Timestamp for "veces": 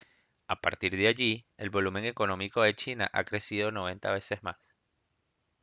4.11-4.41